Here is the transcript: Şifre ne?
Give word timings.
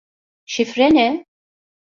Şifre 0.53 0.93
ne? 0.93 1.25